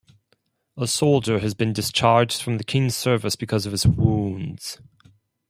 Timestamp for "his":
3.71-3.85